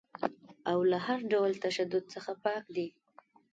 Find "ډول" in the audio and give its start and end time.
1.31-1.51